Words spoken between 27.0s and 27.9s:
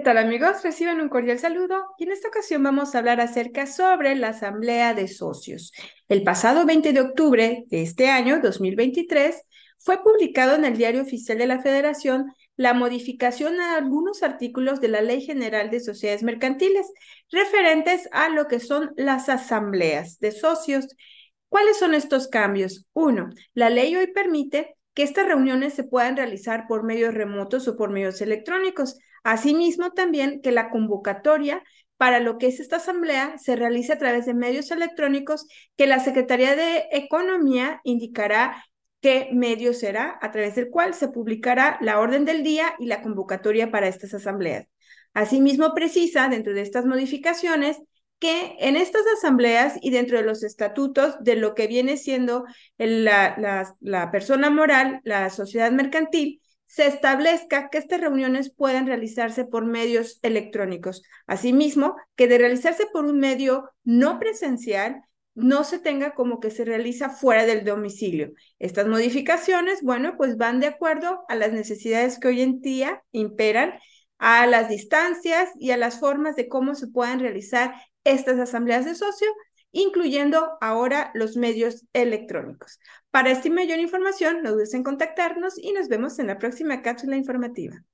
remotos o por